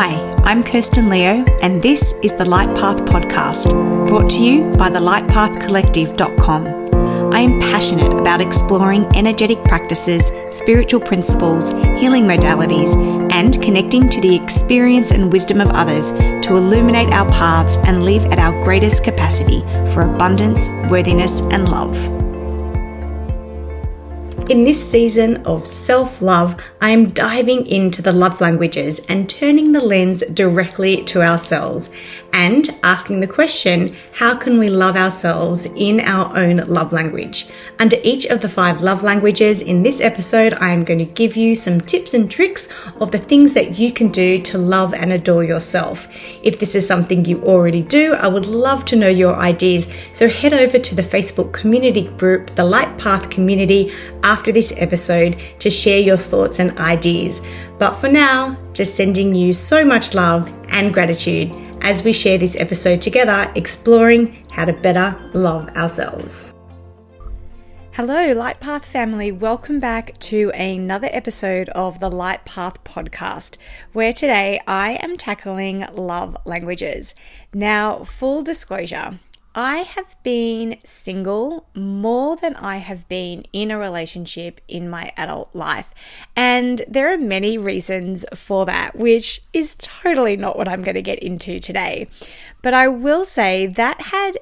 [0.00, 3.68] Hi, I'm Kirsten Leo, and this is the Light Path Podcast,
[4.06, 7.32] brought to you by the lightpathcollective.com.
[7.34, 11.70] I am passionate about exploring energetic practices, spiritual principles,
[12.00, 12.94] healing modalities,
[13.32, 18.24] and connecting to the experience and wisdom of others to illuminate our paths and live
[18.26, 22.17] at our greatest capacity for abundance, worthiness, and love.
[24.48, 29.72] In this season of self love, I am diving into the love languages and turning
[29.72, 31.90] the lens directly to ourselves
[32.32, 37.48] and asking the question how can we love ourselves in our own love language?
[37.78, 41.36] Under each of the five love languages in this episode, I am going to give
[41.36, 42.68] you some tips and tricks
[43.00, 46.08] of the things that you can do to love and adore yourself.
[46.42, 49.88] If this is something you already do, I would love to know your ideas.
[50.12, 55.42] So head over to the Facebook community group, the Light Path Community, after this episode
[55.60, 57.40] to share your thoughts and ideas.
[57.78, 62.56] But for now, just sending you so much love and gratitude as we share this
[62.56, 66.54] episode together, exploring how to better love ourselves.
[67.92, 69.32] Hello, Light Path family.
[69.32, 73.56] Welcome back to another episode of the Light Path podcast,
[73.92, 77.14] where today I am tackling love languages.
[77.52, 79.18] Now, full disclosure,
[79.54, 85.54] I have been single more than I have been in a relationship in my adult
[85.54, 85.92] life.
[86.36, 91.02] And there are many reasons for that, which is totally not what I'm going to
[91.02, 92.08] get into today.
[92.62, 94.38] But I will say that had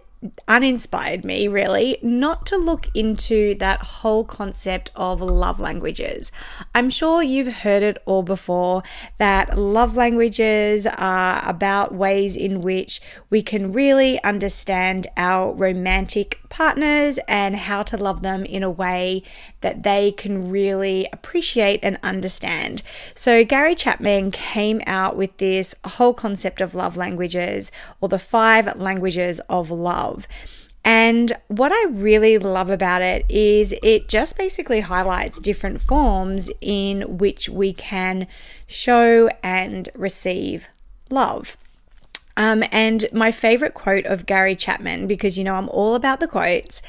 [0.48, 6.32] uninspired me really not to look into that whole concept of love languages.
[6.74, 8.82] I'm sure you've heard it all before
[9.18, 13.00] that love languages are about ways in which
[13.30, 19.22] we can really understand our romantic partners and how to love them in a way
[19.60, 22.82] that they can really appreciate and understand.
[23.14, 27.70] So, Gary Chapman came out with this whole concept of love languages
[28.00, 30.05] or the five languages of love.
[30.84, 37.18] And what I really love about it is it just basically highlights different forms in
[37.18, 38.28] which we can
[38.68, 40.68] show and receive
[41.10, 41.56] love.
[42.36, 46.28] Um, and my favorite quote of Gary Chapman, because you know I'm all about the
[46.28, 46.82] quotes,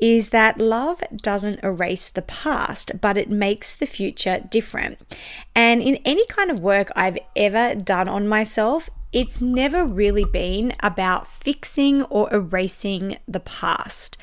[0.00, 4.98] is that love doesn't erase the past, but it makes the future different.
[5.54, 10.72] And in any kind of work I've ever done on myself, it's never really been
[10.80, 14.18] about fixing or erasing the past.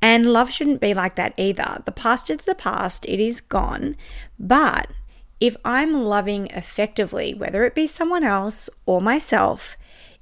[0.00, 1.82] And love shouldn't be like that either.
[1.84, 3.96] The past is the past, it is gone.
[4.38, 4.88] But
[5.40, 9.76] if I'm loving effectively, whether it be someone else or myself,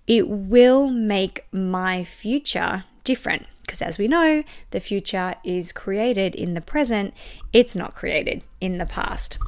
[0.09, 3.47] it will make my future different.
[3.63, 4.43] Because as we know,
[4.73, 7.15] the future is created in the present,
[7.53, 9.39] it's not created in the past.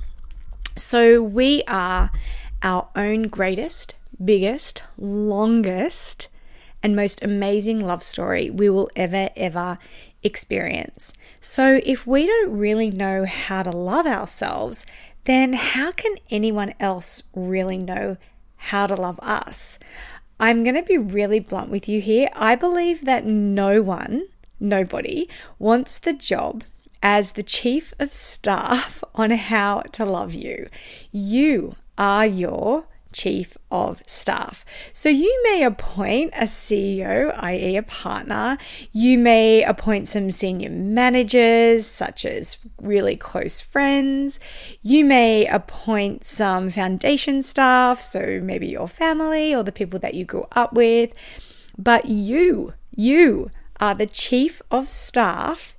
[0.77, 2.13] So we are
[2.63, 6.29] our own greatest, biggest, longest,
[6.83, 9.79] and most amazing love story we will ever, ever
[10.23, 11.13] experience.
[11.41, 14.87] So if we don't really know how to love ourselves,
[15.25, 18.17] then how can anyone else really know
[18.57, 19.79] how to love us?
[20.39, 22.31] I'm going to be really blunt with you here.
[22.35, 24.27] I believe that no one,
[24.59, 26.65] nobody, wants the job
[27.03, 30.69] as the chief of staff on how to love you.
[31.13, 34.65] You are your chief of staff.
[34.93, 38.59] So you may appoint a CEO, i.e., a partner.
[38.93, 44.41] You may appoint some senior managers, such as really close friends.
[44.83, 50.25] You may appoint some foundation staff, so maybe your family or the people that you
[50.25, 51.13] grew up with.
[51.79, 55.77] But you, you are the chief of staff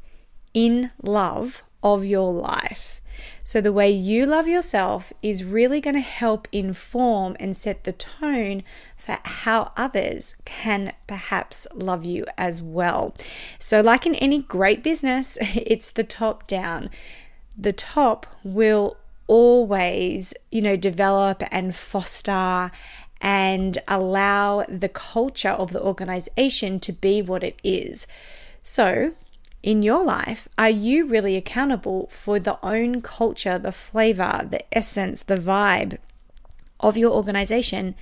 [0.54, 3.01] in love of your life.
[3.44, 7.92] So, the way you love yourself is really going to help inform and set the
[7.92, 8.64] tone
[8.98, 13.16] for how others can perhaps love you as well.
[13.60, 16.90] So, like in any great business, it's the top down.
[17.58, 18.98] The top will
[19.28, 22.72] always, you know, develop and foster
[23.22, 28.08] and allow the culture of the organization to be what it is.
[28.64, 29.14] So,
[29.64, 35.24] in your life, are you really accountable for the own culture, the flavor, the essence,
[35.24, 35.98] the vibe
[36.80, 37.96] of your organization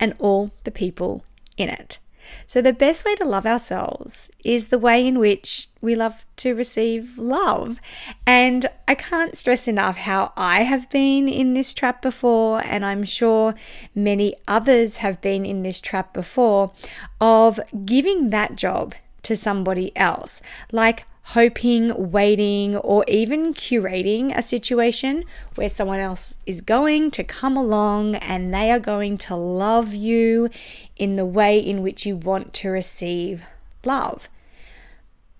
[0.00, 1.24] and all the people
[1.56, 1.98] in it?
[2.46, 6.54] So, the best way to love ourselves is the way in which we love to
[6.54, 7.78] receive love.
[8.26, 13.04] And I can't stress enough how I have been in this trap before, and I'm
[13.04, 13.54] sure
[13.94, 16.72] many others have been in this trap before
[17.20, 18.94] of giving that job
[19.24, 20.40] to somebody else.
[20.72, 25.24] Like hoping, waiting, or even curating a situation
[25.54, 30.50] where someone else is going to come along and they are going to love you
[30.96, 33.42] in the way in which you want to receive
[33.84, 34.28] love.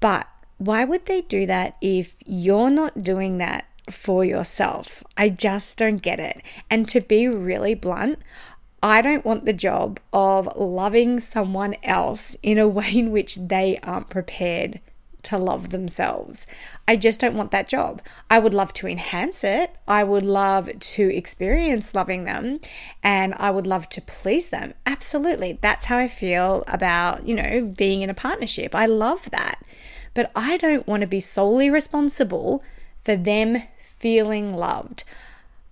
[0.00, 0.26] But
[0.58, 5.04] why would they do that if you're not doing that for yourself?
[5.16, 6.40] I just don't get it.
[6.70, 8.18] And to be really blunt,
[8.84, 13.78] I don't want the job of loving someone else in a way in which they
[13.82, 14.78] aren't prepared
[15.22, 16.46] to love themselves.
[16.86, 18.02] I just don't want that job.
[18.28, 19.74] I would love to enhance it.
[19.88, 22.60] I would love to experience loving them
[23.02, 24.74] and I would love to please them.
[24.84, 25.58] Absolutely.
[25.62, 28.74] That's how I feel about, you know, being in a partnership.
[28.74, 29.64] I love that.
[30.12, 32.62] But I don't want to be solely responsible
[33.02, 35.04] for them feeling loved.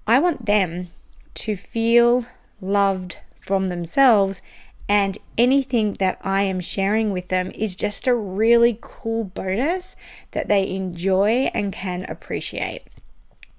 [0.06, 0.88] I want them
[1.35, 2.25] to feel
[2.62, 4.41] loved from themselves
[4.88, 9.97] and anything that I am sharing with them is just a really cool bonus
[10.32, 12.82] that they enjoy and can appreciate.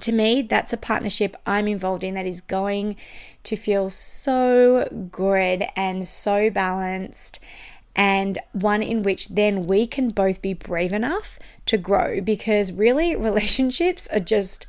[0.02, 2.98] To me, that's a partnership I'm involved in that is going
[3.46, 7.40] to feel so good and so balanced,
[7.96, 13.16] and one in which then we can both be brave enough to grow because really
[13.16, 14.66] relationships are just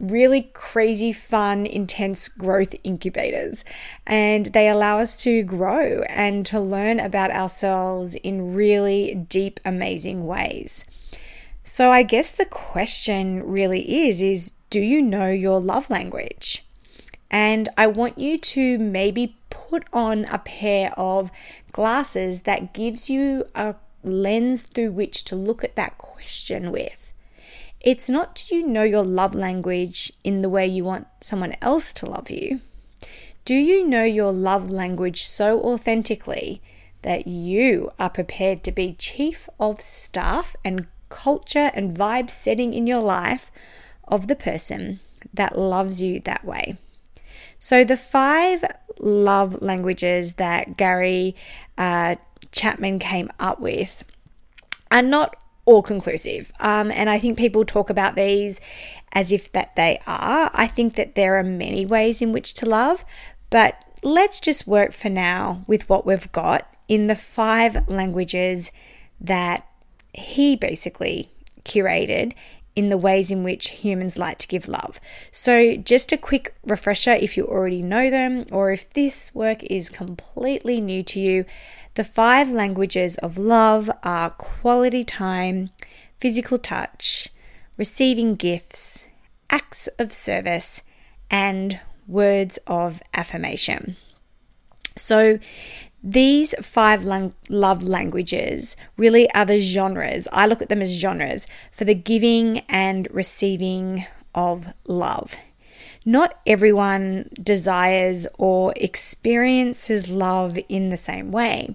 [0.00, 3.64] really crazy, fun, intense growth incubators.
[4.06, 10.26] And they allow us to grow and to learn about ourselves in really deep, amazing
[10.26, 10.84] ways.
[11.62, 16.64] So I guess the question really is is do you know your love language?
[17.30, 21.30] And I want you to maybe put on a pair of
[21.72, 26.99] glasses that gives you a lens through which to look at that question with.
[27.80, 31.92] It's not do you know your love language in the way you want someone else
[31.94, 32.60] to love you?
[33.46, 36.60] Do you know your love language so authentically
[37.02, 42.86] that you are prepared to be chief of staff and culture and vibe setting in
[42.86, 43.50] your life
[44.06, 45.00] of the person
[45.32, 46.76] that loves you that way?
[47.58, 48.62] So, the five
[48.98, 51.34] love languages that Gary
[51.78, 52.16] uh,
[52.52, 54.04] Chapman came up with
[54.90, 55.36] are not
[55.70, 56.52] all conclusive.
[56.58, 58.60] Um, and I think people talk about these
[59.12, 60.50] as if that they are.
[60.52, 63.04] I think that there are many ways in which to love,
[63.50, 68.72] but let's just work for now with what we've got in the five languages
[69.20, 69.64] that
[70.12, 71.30] he basically
[71.64, 72.32] curated
[72.74, 74.98] in the ways in which humans like to give love.
[75.30, 79.88] So, just a quick refresher if you already know them or if this work is
[79.88, 81.44] completely new to you,
[81.94, 85.70] the five languages of love are quality time,
[86.20, 87.28] physical touch,
[87.76, 89.06] receiving gifts,
[89.50, 90.82] acts of service,
[91.30, 93.96] and words of affirmation.
[94.96, 95.38] So,
[96.02, 100.26] these five lang- love languages really are the genres.
[100.32, 105.36] I look at them as genres for the giving and receiving of love.
[106.04, 111.74] Not everyone desires or experiences love in the same way.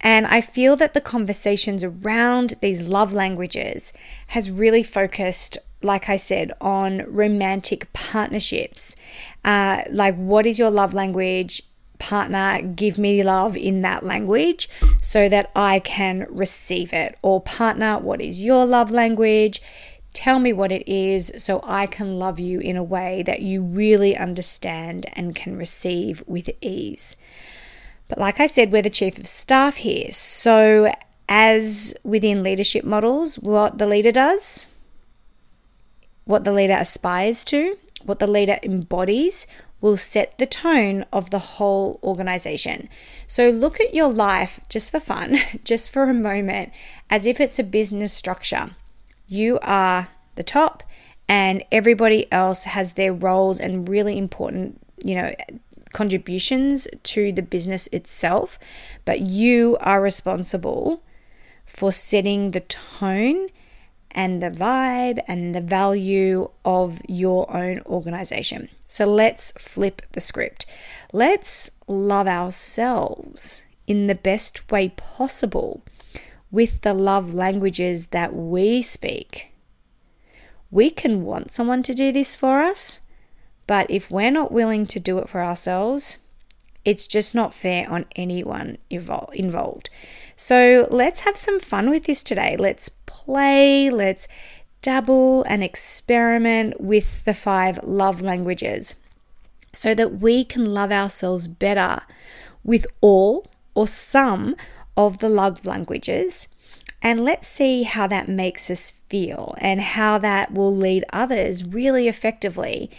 [0.00, 3.92] And I feel that the conversations around these love languages
[4.28, 8.94] has really focused, like I said, on romantic partnerships.
[9.44, 11.62] Uh, like, what is your love language?
[11.98, 14.68] partner give me love in that language
[15.00, 17.18] so that I can receive it.
[17.22, 19.62] Or, partner, what is your love language?
[20.16, 23.60] Tell me what it is so I can love you in a way that you
[23.60, 27.16] really understand and can receive with ease.
[28.08, 30.10] But, like I said, we're the chief of staff here.
[30.12, 30.90] So,
[31.28, 34.64] as within leadership models, what the leader does,
[36.24, 39.46] what the leader aspires to, what the leader embodies,
[39.82, 42.88] will set the tone of the whole organization.
[43.26, 46.72] So look at your life just for fun, just for a moment,
[47.10, 48.70] as if it's a business structure.
[49.28, 50.82] You are the top,
[51.28, 55.32] and everybody else has their roles and really important, you know,
[55.92, 58.58] contributions to the business itself,
[59.04, 61.02] but you are responsible
[61.64, 63.48] for setting the tone
[64.10, 68.68] and the vibe and the value of your own organization.
[68.86, 70.64] So let's flip the script.
[71.12, 75.82] Let's love ourselves in the best way possible
[76.50, 79.52] with the love languages that we speak.
[80.70, 83.00] We can want someone to do this for us,
[83.66, 86.18] but if we're not willing to do it for ourselves,
[86.84, 89.90] it's just not fair on anyone involved.
[90.36, 92.56] So let's have some fun with this today.
[92.56, 94.28] Let's play, let's
[94.82, 98.94] dabble and experiment with the five love languages
[99.72, 102.02] so that we can love ourselves better
[102.62, 104.54] with all or some
[104.96, 106.48] of the love languages
[107.02, 112.08] And let's see how that makes us feel and how that will lead others really
[112.08, 112.90] effectively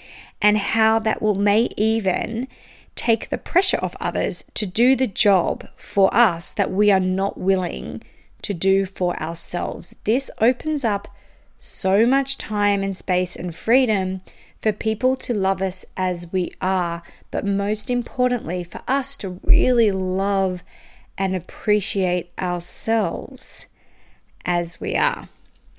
[0.41, 2.47] and how that will may even
[2.95, 7.37] take the pressure off others to do the job for us that we are not
[7.37, 8.01] willing
[8.41, 9.95] to do for ourselves.
[10.03, 11.07] This opens up
[11.59, 14.21] so much time and space and freedom
[14.61, 17.01] for people to love us as we are,
[17.31, 20.63] but most importantly, for us to really love
[21.17, 23.67] and appreciate ourselves
[24.47, 25.29] as we are.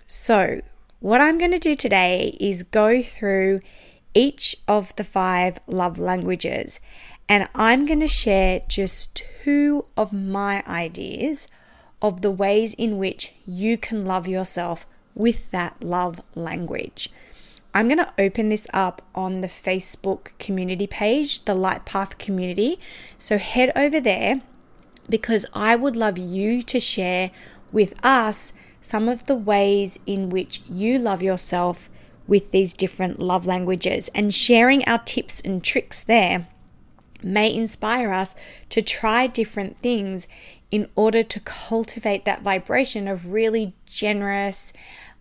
[0.06, 0.60] So,
[1.00, 3.62] what I'm going to do today is go through
[4.14, 6.78] each of the five love languages,
[7.28, 11.48] and I'm going to share just two of my ideas
[12.00, 17.10] of the ways in which you can love yourself with that love language.
[17.74, 22.78] I'm going to open this up on the Facebook community page, the Light Path community.
[23.18, 24.40] So head over there
[25.08, 27.30] because I would love you to share
[27.72, 31.88] with us some of the ways in which you love yourself
[32.26, 36.46] with these different love languages and sharing our tips and tricks there
[37.22, 38.34] may inspire us
[38.70, 40.28] to try different things
[40.70, 44.72] in order to cultivate that vibration of really generous,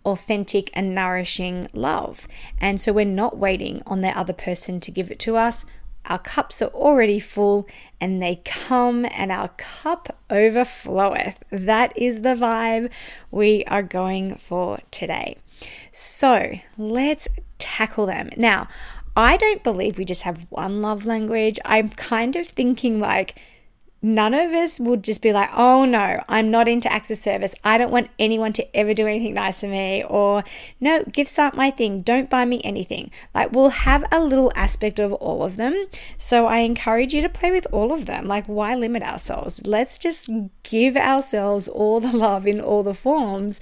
[0.04, 2.28] authentic, and nourishing love.
[2.60, 5.64] And so we're not waiting on the other person to give it to us.
[6.08, 7.68] Our cups are already full
[8.00, 11.36] and they come and our cup overfloweth.
[11.50, 12.90] That is the vibe
[13.30, 15.36] we are going for today.
[15.92, 18.30] So let's tackle them.
[18.36, 18.68] Now,
[19.16, 21.58] I don't believe we just have one love language.
[21.64, 23.38] I'm kind of thinking like,
[24.00, 27.54] none of us would just be like, oh no, I'm not into of service.
[27.64, 30.04] I don't want anyone to ever do anything nice to me.
[30.04, 30.44] Or,
[30.80, 32.02] no, gifts aren't my thing.
[32.02, 33.10] Don't buy me anything.
[33.34, 35.86] Like, we'll have a little aspect of all of them.
[36.16, 38.26] So I encourage you to play with all of them.
[38.26, 39.66] Like, why limit ourselves?
[39.66, 40.30] Let's just
[40.62, 43.60] give ourselves all the love in all the forms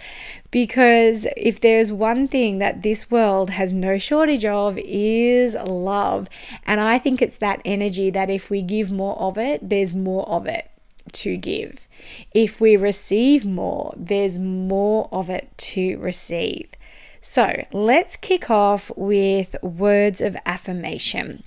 [0.56, 6.30] because if there's one thing that this world has no shortage of is love.
[6.64, 10.26] And I think it's that energy that if we give more of it, there's more
[10.26, 10.70] of it
[11.12, 11.86] to give.
[12.32, 16.70] If we receive more, there's more of it to receive.
[17.20, 21.42] So let's kick off with words of affirmation.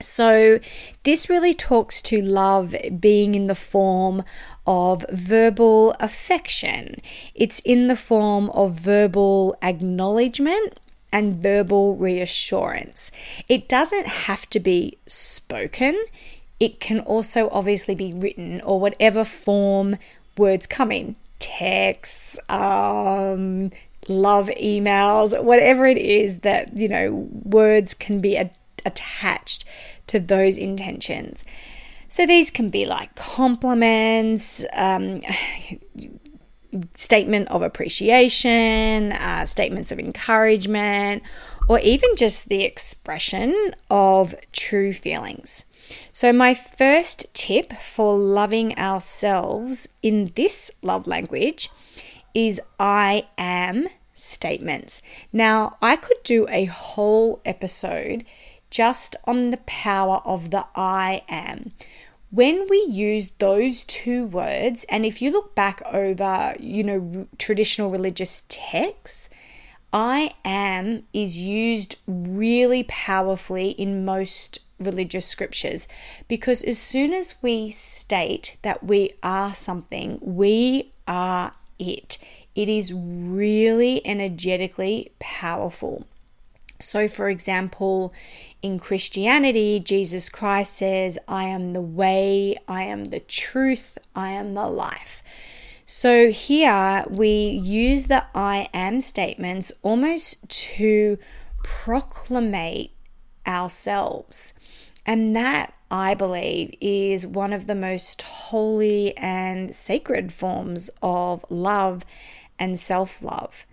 [0.00, 0.60] So,
[1.04, 4.22] this really talks to love being in the form
[4.66, 6.96] of verbal affection.
[7.34, 10.78] It's in the form of verbal acknowledgement
[11.12, 13.10] and verbal reassurance.
[13.48, 15.96] It doesn't have to be spoken,
[16.58, 19.96] it can also obviously be written or whatever form
[20.36, 23.70] words come in texts, um,
[24.08, 28.50] love emails, whatever it is that, you know, words can be a-
[28.86, 29.64] attached
[30.06, 31.44] to those intentions.
[32.08, 35.20] So these can be like compliments, um,
[36.94, 41.22] statement of appreciation, uh, statements of encouragement,
[41.68, 45.64] or even just the expression of true feelings.
[46.12, 51.70] So, my first tip for loving ourselves in this love language
[52.34, 55.00] is I am statements.
[55.32, 58.24] Now, I could do a whole episode
[58.70, 61.72] just on the power of the I am.
[62.30, 67.90] When we use those two words, and if you look back over, you know, traditional
[67.90, 69.30] religious texts,
[69.92, 75.88] I am is used really powerfully in most religious scriptures
[76.28, 82.18] because as soon as we state that we are something, we are it.
[82.54, 86.06] It is really energetically powerful.
[86.78, 88.12] So, for example,
[88.62, 94.54] in Christianity, Jesus Christ says, I am the way, I am the truth, I am
[94.54, 95.22] the life.
[95.86, 101.18] So, here we use the I am statements almost to
[101.62, 102.90] proclamate
[103.46, 104.54] ourselves.
[105.06, 112.04] And that, I believe, is one of the most holy and sacred forms of love
[112.58, 113.64] and self love.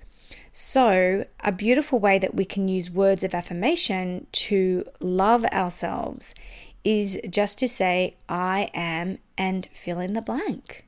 [0.56, 6.36] So, a beautiful way that we can use words of affirmation to love ourselves
[6.84, 10.86] is just to say, I am, and fill in the blank.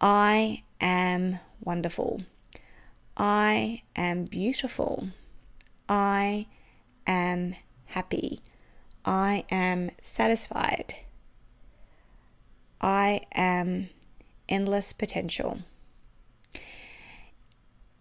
[0.00, 2.22] I am wonderful.
[3.16, 5.10] I am beautiful.
[5.88, 6.46] I
[7.06, 7.54] am
[7.84, 8.40] happy.
[9.04, 10.92] I am satisfied.
[12.80, 13.90] I am
[14.48, 15.60] endless potential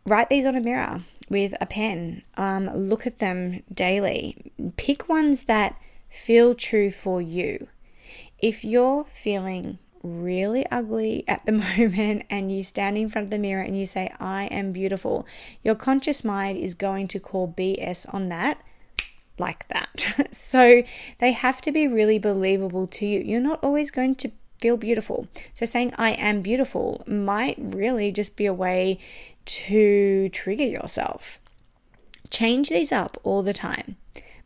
[0.08, 2.24] write these on a mirror with a pen.
[2.38, 4.52] Um, look at them daily.
[4.78, 7.68] Pick ones that feel true for you.
[8.40, 13.40] If you're feeling really ugly at the moment and you stand in front of the
[13.40, 15.26] mirror and you say, I am beautiful,
[15.64, 18.60] your conscious mind is going to call BS on that
[19.38, 20.30] like that.
[20.32, 20.84] so
[21.20, 23.20] they have to be really believable to you.
[23.20, 25.28] You're not always going to feel beautiful.
[25.54, 29.00] So saying I am beautiful might really just be a way
[29.46, 31.40] to trigger yourself.
[32.30, 33.98] Change these up all the time.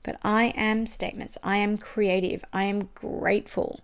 [0.03, 1.37] But I am statements.
[1.43, 2.43] I am creative.
[2.53, 3.81] I am grateful.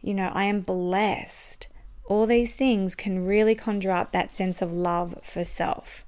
[0.00, 1.68] You know, I am blessed.
[2.06, 6.04] All these things can really conjure up that sense of love for self.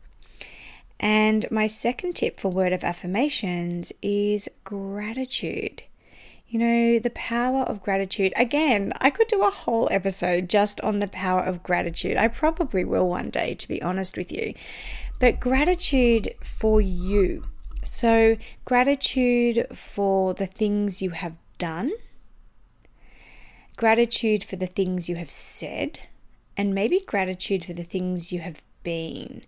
[1.01, 5.83] And my second tip for word of affirmations is gratitude.
[6.49, 8.33] You know, the power of gratitude.
[8.35, 12.17] Again, I could do a whole episode just on the power of gratitude.
[12.17, 14.55] I probably will one day, to be honest with you.
[15.21, 17.45] But gratitude for you.
[17.85, 21.93] So, gratitude for the things you have done,
[23.77, 26.01] gratitude for the things you have said,
[26.57, 29.43] and maybe gratitude for the things you have been.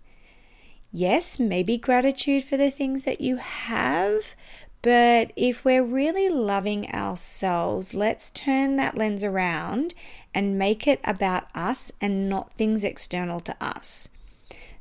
[0.91, 4.35] Yes, maybe gratitude for the things that you have,
[4.81, 9.93] but if we're really loving ourselves, let's turn that lens around
[10.33, 14.09] and make it about us and not things external to us.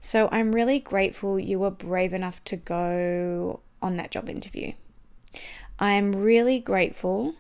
[0.01, 4.73] So I'm really grateful you were brave enough to go on that job interview.
[5.79, 7.35] I'm really grateful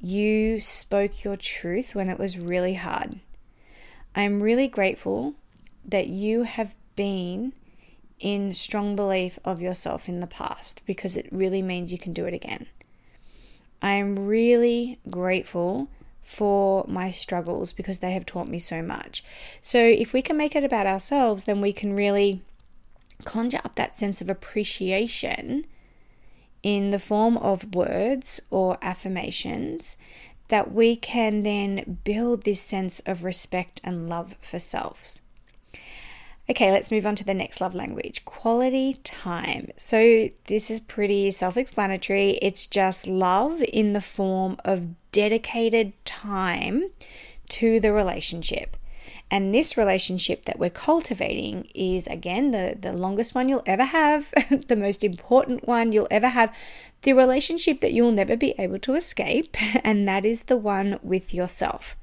[0.00, 3.20] you spoke your truth when it was really hard.
[4.14, 5.34] I'm really grateful
[5.84, 7.52] that you have been
[8.20, 12.26] in strong belief of yourself in the past because it really means you can do
[12.26, 12.66] it again.
[13.82, 15.88] I am really grateful
[16.20, 19.24] for my struggles because they have taught me so much.
[19.62, 22.42] So, if we can make it about ourselves, then we can really
[23.24, 25.66] conjure up that sense of appreciation
[26.62, 29.96] in the form of words or affirmations
[30.48, 35.22] that we can then build this sense of respect and love for selves.
[36.50, 39.68] Okay, let's move on to the next love language quality time.
[39.76, 42.40] So, this is pretty self explanatory.
[42.42, 46.90] It's just love in the form of dedicated time
[47.50, 48.76] to the relationship.
[49.30, 54.34] And this relationship that we're cultivating is, again, the, the longest one you'll ever have,
[54.66, 56.52] the most important one you'll ever have,
[57.02, 61.32] the relationship that you'll never be able to escape, and that is the one with
[61.32, 61.96] yourself.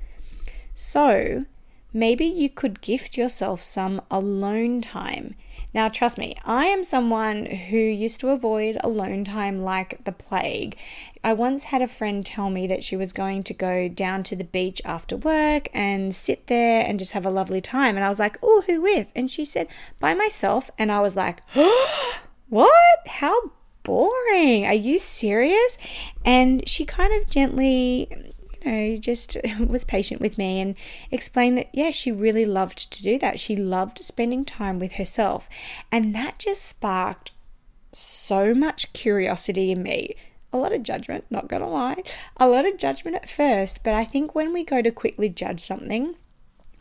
[0.74, 1.44] So,
[1.94, 5.36] maybe you could gift yourself some alone time.
[5.74, 10.78] Now, trust me, I am someone who used to avoid alone time like the plague.
[11.24, 14.36] I once had a friend tell me that she was going to go down to
[14.36, 17.96] the beach after work and sit there and just have a lovely time.
[17.96, 19.08] And I was like, oh, who with?
[19.16, 19.68] And she said,
[20.00, 20.72] by myself.
[20.78, 21.42] And I was like,
[22.50, 23.08] what?
[23.08, 23.52] How
[23.88, 24.66] boring.
[24.66, 25.78] Are you serious?
[26.26, 28.27] And she kind of gently
[28.68, 30.76] know, just was patient with me and
[31.12, 33.40] explained that, yeah, she really loved to do that.
[33.40, 35.50] She loved spending time with herself.
[35.92, 37.32] And that just sparked
[37.92, 40.16] so much curiosity in me.
[40.54, 42.04] A lot of judgment, not gonna lie.
[42.38, 45.60] A lot of judgment at first, but I think when we go to quickly judge
[45.60, 46.16] something,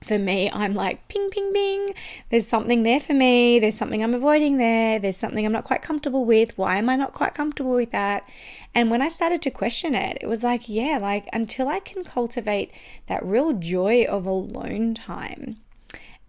[0.03, 1.95] for me, I'm like ping, ping, ping.
[2.31, 3.59] There's something there for me.
[3.59, 4.99] There's something I'm avoiding there.
[4.99, 6.57] There's something I'm not quite comfortable with.
[6.59, 8.29] Why am I not quite comfortable with that?
[8.75, 12.05] And when I started to question it, it was like, yeah, like until I can
[12.05, 12.71] cultivate
[13.09, 15.57] that real joy of alone time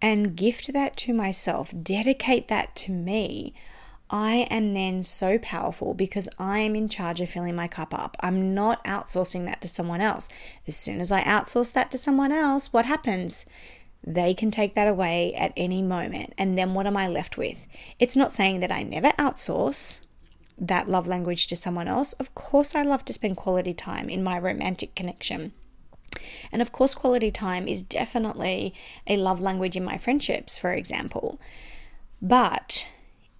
[0.00, 3.52] and gift that to myself, dedicate that to me,
[4.10, 8.16] I am then so powerful because I am in charge of filling my cup up.
[8.20, 10.28] I'm not outsourcing that to someone else.
[10.66, 13.44] As soon as I outsource that to someone else, what happens?
[14.02, 16.32] They can take that away at any moment.
[16.38, 17.66] And then what am I left with?
[17.98, 20.00] It's not saying that I never outsource
[20.56, 22.14] that love language to someone else.
[22.14, 25.52] Of course, I love to spend quality time in my romantic connection.
[26.50, 28.74] And of course, quality time is definitely
[29.06, 31.38] a love language in my friendships, for example.
[32.20, 32.86] But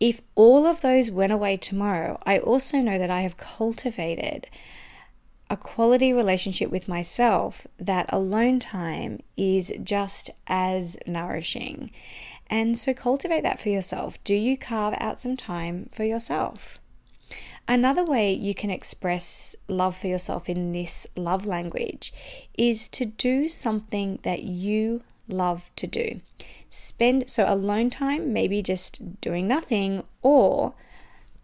[0.01, 4.47] if all of those went away tomorrow, I also know that I have cultivated
[5.51, 11.91] a quality relationship with myself that alone time is just as nourishing.
[12.51, 14.23] And so cultivate that for yourself.
[14.25, 16.79] Do you carve out some time for yourself?
[17.67, 22.13] Another way you can express love for yourself in this love language
[22.57, 26.21] is to do something that you love to do.
[26.69, 30.75] Spend so alone time, maybe just doing nothing, or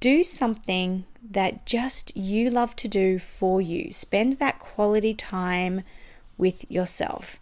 [0.00, 3.92] do something that just you love to do for you.
[3.92, 5.82] Spend that quality time
[6.36, 7.38] with yourself.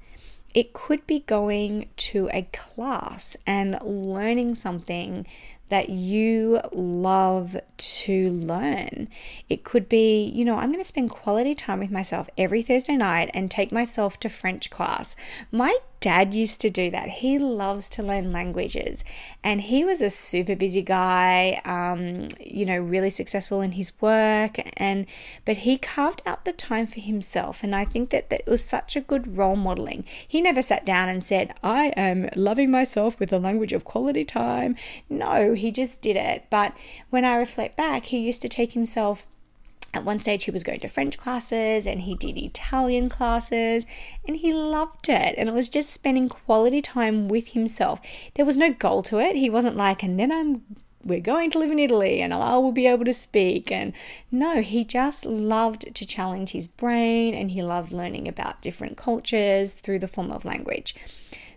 [0.55, 5.27] It could be going to a class and learning something
[5.71, 9.09] that you love to learn.
[9.49, 12.97] It could be, you know, I'm going to spend quality time with myself every Thursday
[12.97, 15.17] night and take myself to French class.
[15.51, 17.09] My dad used to do that.
[17.09, 19.05] He loves to learn languages,
[19.43, 24.59] and he was a super busy guy, um, you know, really successful in his work,
[24.77, 25.07] and
[25.45, 28.97] but he carved out the time for himself, and I think that that was such
[28.97, 30.05] a good role modeling.
[30.27, 34.25] He never sat down and said, "I am loving myself with the language of quality
[34.25, 34.77] time."
[35.09, 36.47] No, he just did it.
[36.51, 36.77] But
[37.11, 39.27] when I reflect back, he used to take himself
[39.95, 43.85] at one stage, he was going to French classes and he did Italian classes
[44.27, 45.35] and he loved it.
[45.37, 48.01] And it was just spending quality time with himself.
[48.35, 49.37] There was no goal to it.
[49.37, 50.63] He wasn't like, and then I'm
[51.05, 53.73] we're going to live in Italy and I will be able to speak.
[53.73, 53.93] And
[54.31, 59.75] no, he just loved to challenge his brain and he loved learning about different cultures
[59.75, 60.95] through the form of language.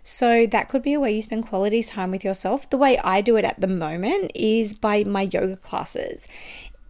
[0.02, 2.70] So that could be a way you spend quality time with yourself.
[2.70, 6.28] The way I do it at the moment is by my yoga classes.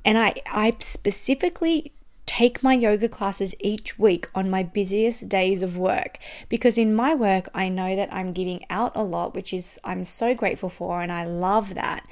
[0.06, 1.92] And I, I specifically
[2.26, 7.14] take my yoga classes each week on my busiest days of work because in my
[7.14, 11.02] work I know that I'm giving out a lot which is I'm so grateful for
[11.02, 12.06] and I love that.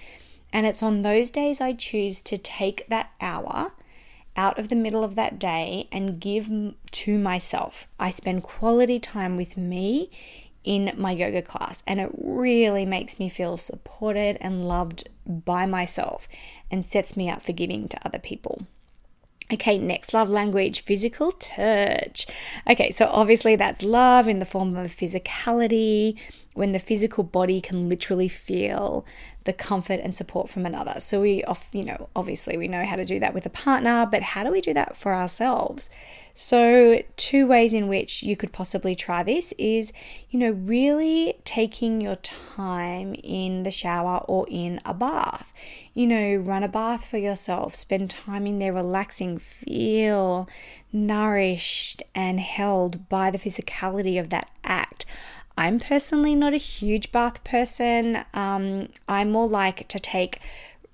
[0.53, 3.73] And it's on those days I choose to take that hour
[4.37, 6.51] out of the middle of that day and give
[6.91, 7.87] to myself.
[8.01, 10.11] I spend quality time with me
[10.65, 16.27] in my yoga class, and it really makes me feel supported and loved by myself
[16.71, 18.67] and sets me up for giving to other people.
[19.53, 22.27] Okay, next love language, physical touch.
[22.67, 26.19] Okay, so obviously that's love in the form of physicality,
[26.55, 29.05] when the physical body can literally feel
[29.45, 30.99] the comfort and support from another.
[30.99, 34.07] So we off, you know, obviously we know how to do that with a partner,
[34.11, 35.91] but how do we do that for ourselves?
[36.37, 39.93] So, two ways in which you could possibly try this is,
[40.31, 45.55] you know, really taking your time in the shower or in a bath.
[45.93, 50.49] You know, run a bath for yourself, spend time in there relaxing, feel
[50.93, 55.07] nourished and held by the physicality of that act.
[55.57, 58.25] I'm personally not a huge bath person.
[58.35, 60.41] Um, I'm more like to take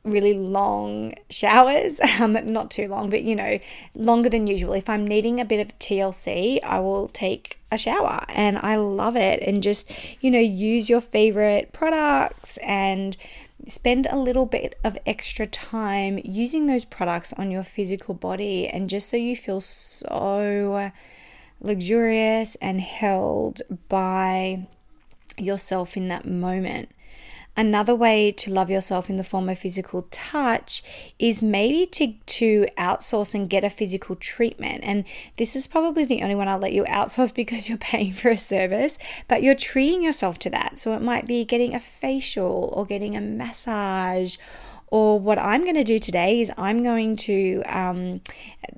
[0.05, 3.59] really long showers, um, not too long, but you know,
[3.94, 4.73] longer than usual.
[4.73, 9.16] If I'm needing a bit of TLC, I will take a shower and I love
[9.16, 9.42] it.
[9.42, 13.16] And just, you know, use your favorite products and
[13.66, 18.66] spend a little bit of extra time using those products on your physical body.
[18.66, 20.90] And just so you feel so
[21.61, 24.66] luxurious and held by
[25.38, 26.90] yourself in that moment.
[27.57, 30.83] Another way to love yourself in the form of physical touch
[31.18, 34.81] is maybe to, to outsource and get a physical treatment.
[34.83, 35.05] And
[35.37, 38.37] this is probably the only one I'll let you outsource because you're paying for a
[38.37, 40.79] service, but you're treating yourself to that.
[40.79, 44.37] So it might be getting a facial or getting a massage
[44.90, 48.20] or what I'm going to do today is I'm going to, um,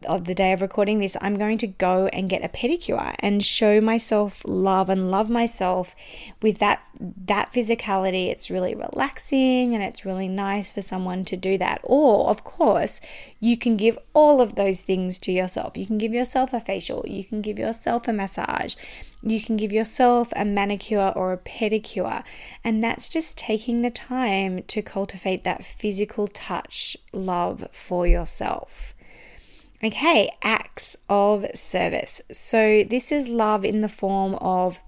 [0.07, 3.43] of the day of recording this, I'm going to go and get a pedicure and
[3.43, 5.95] show myself love and love myself
[6.43, 8.29] with that that physicality.
[8.29, 11.81] It's really relaxing and it's really nice for someone to do that.
[11.83, 13.01] Or, of course,
[13.41, 15.79] you can give all of those things to yourself.
[15.79, 18.77] You can give yourself a facial, you can give yourself a massage,
[19.23, 22.25] you can give yourself a manicure or a pedicure.
[22.65, 28.95] And that's just taking the time to cultivate that physical touch love for yourself.
[29.83, 32.21] Okay, acts of service.
[32.31, 34.81] So, this is love in the form of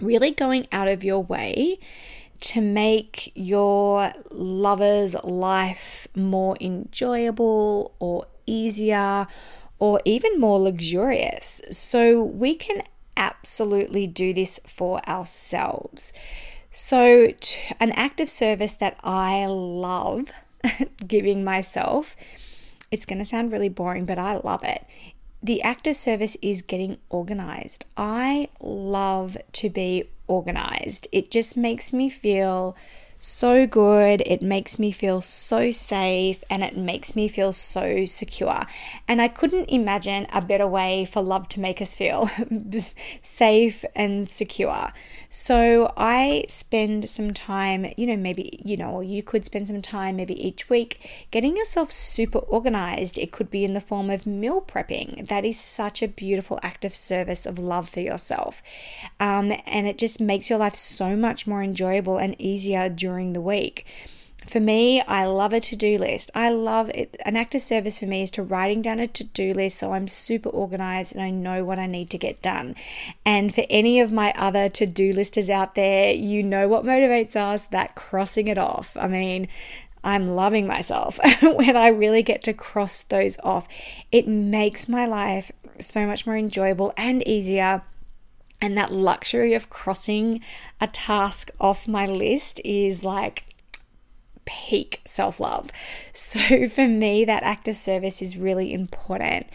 [0.00, 1.78] really going out of your way
[2.40, 9.26] to make your lover's life more enjoyable or easier
[9.78, 11.60] or even more luxurious.
[11.70, 12.82] So we can
[13.16, 16.12] absolutely do this for ourselves.
[16.70, 17.32] So,
[17.80, 20.30] an act of service that I love
[21.06, 22.16] giving myself,
[22.90, 24.84] it's going to sound really boring, but I love it.
[25.42, 27.84] The act of service is getting organized.
[27.96, 31.08] I love to be organized.
[31.10, 32.76] It just makes me feel
[33.22, 34.22] so good.
[34.26, 38.66] It makes me feel so safe and it makes me feel so secure.
[39.06, 42.28] And I couldn't imagine a better way for love to make us feel
[43.22, 44.92] safe and secure.
[45.34, 49.80] So I spend some time, you know, maybe, you know, or you could spend some
[49.80, 53.16] time maybe each week getting yourself super organized.
[53.16, 55.28] It could be in the form of meal prepping.
[55.28, 58.62] That is such a beautiful act of service of love for yourself.
[59.18, 63.32] Um, and it just makes your life so much more enjoyable and easier during during
[63.34, 63.86] the week.
[64.52, 66.30] For me, I love a to do list.
[66.34, 67.16] I love it.
[67.24, 69.94] An act of service for me is to writing down a to do list so
[69.94, 72.76] I'm super organized and I know what I need to get done.
[73.24, 77.34] And for any of my other to do listers out there, you know what motivates
[77.34, 78.94] us that crossing it off.
[78.94, 79.48] I mean,
[80.04, 83.66] I'm loving myself when I really get to cross those off.
[84.10, 87.80] It makes my life so much more enjoyable and easier.
[88.60, 90.42] And that luxury of crossing
[90.78, 93.44] a task off my list is like
[94.44, 95.70] peak self love.
[96.14, 99.46] So for me, that act of service is really important.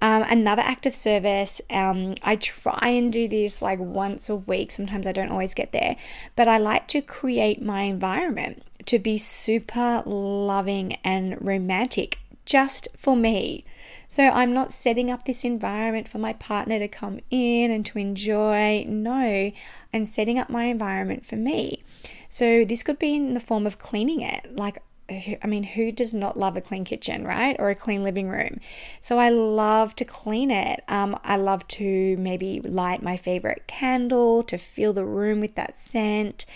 [0.00, 4.70] Um, another act of service, um, I try and do this like once a week.
[4.70, 5.96] Sometimes I don't always get there,
[6.36, 13.16] but I like to create my environment to be super loving and romantic just for
[13.16, 13.64] me.
[14.08, 17.98] So I'm not setting up this environment for my partner to come in and to
[17.98, 18.84] enjoy.
[18.86, 19.50] No,
[19.92, 21.82] I'm setting up my environment for me.
[22.28, 24.56] So this could be in the form of cleaning it.
[24.56, 24.78] Like,
[25.08, 27.56] I mean, who does not love a clean kitchen, right?
[27.58, 28.60] Or a clean living room?
[29.00, 30.82] So I love to clean it.
[30.88, 35.76] Um, I love to maybe light my favorite candle to fill the room with that
[35.76, 36.46] scent,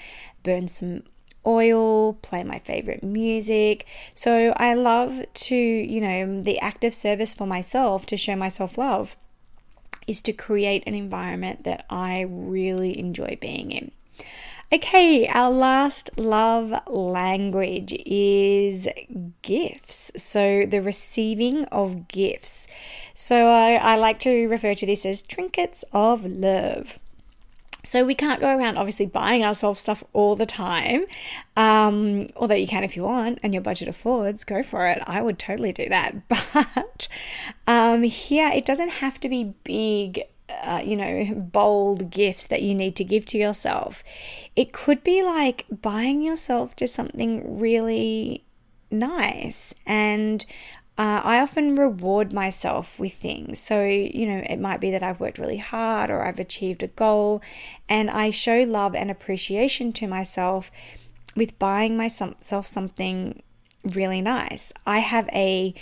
[0.43, 1.03] burn some
[1.49, 3.87] oil, play my favorite music.
[4.15, 9.17] So I love to, you know, the active service for myself to show myself love
[10.07, 13.91] is to create an environment that I really enjoy being in.
[14.71, 18.87] Okay, our last love language is
[19.41, 20.13] gifts.
[20.17, 22.69] So, the receiving of gifts.
[23.15, 26.99] So, I, I, like to refer to this as trinkets of love.
[27.83, 31.05] So, we can't go around obviously buying ourselves stuff all the time.
[31.57, 35.03] Um, although you can if you want and your budget affords, go for it.
[35.07, 36.15] I would totally do that.
[36.55, 37.09] But
[37.67, 40.25] um, here, it doesn't have to be big
[40.63, 44.03] uh, you know, bold gifts that you need to give to yourself.
[44.57, 48.45] It could be like buying yourself just something really
[48.91, 49.75] nice.
[49.87, 50.45] And
[50.99, 53.61] uh, I often reward myself with things.
[53.61, 56.89] So, you know, it might be that I've worked really hard or I've achieved a
[56.89, 57.41] goal,
[57.89, 60.73] and I show love and appreciation to myself
[61.37, 63.43] with buying myself something
[63.85, 64.73] really nice.
[64.87, 65.73] I have a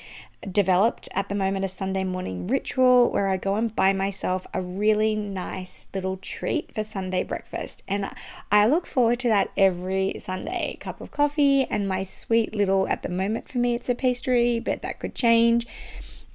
[0.53, 4.61] developed at the moment a Sunday morning ritual where I go and buy myself a
[4.61, 7.83] really nice little treat for Sunday breakfast.
[7.89, 8.11] And
[8.53, 10.77] I look forward to that every Sunday.
[10.81, 14.61] Cup of coffee and my sweet little, at the moment for me, it's a pastry,
[14.61, 15.67] but that could change.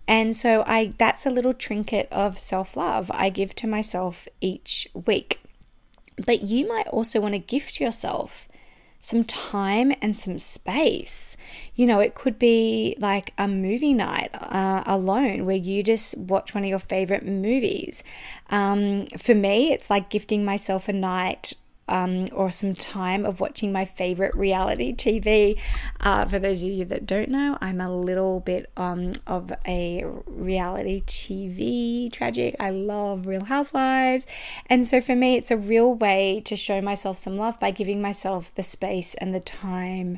[0.08, 5.40] And so I that's a little trinket of self-love I give to myself each week.
[6.18, 8.50] But you might also want to gift yourself
[9.02, 11.36] some time and some space.
[11.76, 16.54] You know, it could be like a movie night uh, alone where you just watch
[16.54, 18.04] one of your favorite movies.
[18.52, 21.54] Um, for me, it's like gifting myself a night
[21.92, 25.60] um, or some time of watching my favorite reality TV.
[26.00, 30.06] Uh, for those of you that don't know, I'm a little bit um, of a
[30.26, 32.56] reality TV tragic.
[32.60, 34.26] I love Real Housewives.
[34.68, 38.02] And so for me, it's a real way to show myself some love by giving
[38.02, 40.18] myself the space and the time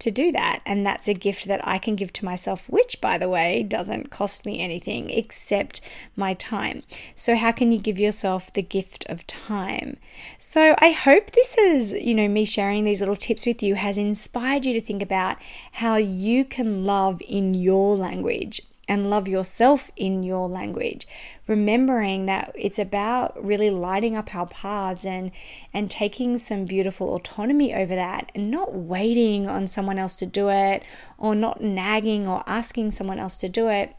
[0.00, 0.60] to do that.
[0.66, 4.10] And that's a gift that I can give to myself, which, by the way, doesn't
[4.10, 5.80] cost me anything except
[6.16, 6.82] my time.
[7.14, 9.96] So, how can you give yourself the gift of time?
[10.38, 13.96] So, I hope this is, you know, me sharing these little tips with you has
[13.96, 15.36] inspired you to think about
[15.72, 21.06] how you can love in your language and love yourself in your language
[21.46, 25.30] remembering that it's about really lighting up our paths and
[25.72, 30.50] and taking some beautiful autonomy over that and not waiting on someone else to do
[30.50, 30.82] it
[31.18, 33.94] or not nagging or asking someone else to do it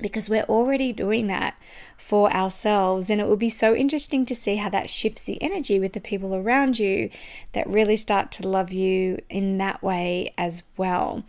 [0.00, 1.54] because we're already doing that
[1.96, 3.08] for ourselves.
[3.08, 6.00] And it will be so interesting to see how that shifts the energy with the
[6.00, 7.08] people around you
[7.52, 11.22] that really start to love you in that way as well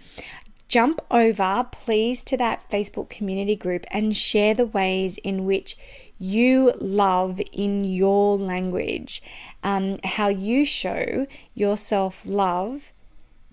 [0.73, 5.77] jump over, please, to that Facebook community group and share the ways in which
[6.17, 9.21] you love in your language,
[9.61, 12.91] um, how you show yourself love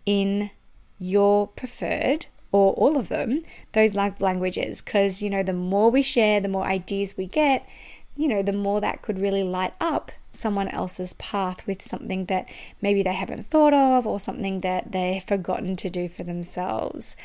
[0.07, 0.51] in
[0.99, 4.81] your preferred or all of them, those love languages.
[4.81, 7.69] Because, you know, the more we share, the more ideas we get,
[8.17, 12.49] you know, the more that could really light up someone else's path with something that
[12.81, 17.17] maybe they haven't thought of or something that they've forgotten to do for themselves.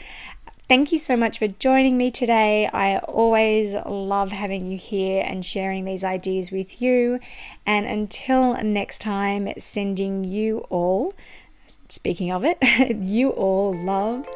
[0.68, 2.68] Thank you so much for joining me today.
[2.74, 7.20] I always love having you here and sharing these ideas with you.
[7.68, 11.14] And until next time, sending you all,
[11.90, 12.58] speaking of it,
[13.04, 14.28] you all love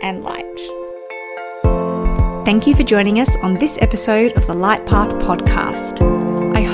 [0.00, 0.58] and light.
[2.46, 6.23] Thank you for joining us on this episode of the Light Path podcast.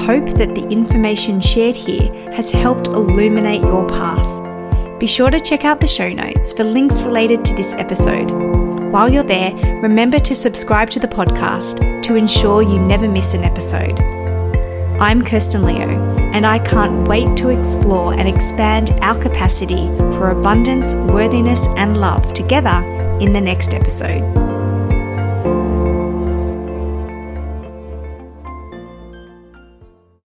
[0.00, 4.98] I hope that the information shared here has helped illuminate your path.
[4.98, 8.30] Be sure to check out the show notes for links related to this episode.
[8.90, 13.44] While you're there, remember to subscribe to the podcast to ensure you never miss an
[13.44, 14.00] episode.
[14.98, 15.90] I'm Kirsten Leo,
[16.32, 19.86] and I can't wait to explore and expand our capacity
[20.16, 22.82] for abundance, worthiness, and love together
[23.20, 24.49] in the next episode.